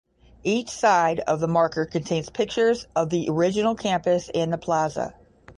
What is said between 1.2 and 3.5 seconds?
of the marker contains pictures of the